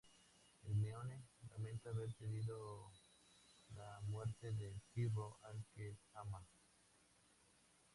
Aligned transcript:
Hermione 0.63 1.27
lamenta 1.51 1.91
haber 1.91 2.11
pedido 2.15 2.89
la 3.75 3.99
muerte 4.07 4.51
de 4.51 4.73
Pirro, 4.95 5.37
al 5.43 5.63
que 5.75 5.95
ama. 6.15 6.43